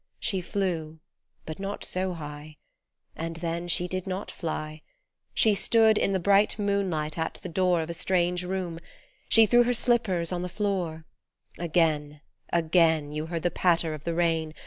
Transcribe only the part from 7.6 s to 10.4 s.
Of a strange room, she threw her slippers